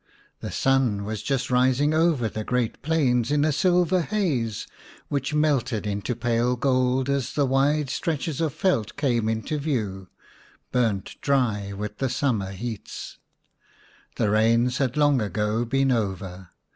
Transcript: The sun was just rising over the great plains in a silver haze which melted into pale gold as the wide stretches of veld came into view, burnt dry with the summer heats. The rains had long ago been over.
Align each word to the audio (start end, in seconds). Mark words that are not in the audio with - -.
The 0.39 0.49
sun 0.49 1.05
was 1.05 1.21
just 1.21 1.51
rising 1.51 1.93
over 1.93 2.27
the 2.27 2.43
great 2.43 2.81
plains 2.81 3.29
in 3.29 3.45
a 3.45 3.51
silver 3.51 4.01
haze 4.01 4.65
which 5.09 5.35
melted 5.35 5.85
into 5.85 6.15
pale 6.15 6.55
gold 6.55 7.07
as 7.07 7.33
the 7.35 7.45
wide 7.45 7.87
stretches 7.91 8.41
of 8.41 8.51
veld 8.55 8.97
came 8.97 9.29
into 9.29 9.59
view, 9.59 10.07
burnt 10.71 11.17
dry 11.21 11.71
with 11.73 11.99
the 11.99 12.09
summer 12.09 12.49
heats. 12.49 13.19
The 14.15 14.31
rains 14.31 14.79
had 14.79 14.97
long 14.97 15.21
ago 15.21 15.65
been 15.65 15.91
over. 15.91 16.49